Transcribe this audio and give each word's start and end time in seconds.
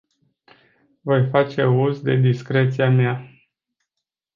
Voi 1.03 1.27
face 1.29 1.63
uz 1.65 2.01
de 2.01 2.15
discreția 2.15 2.89
mea. 2.89 3.25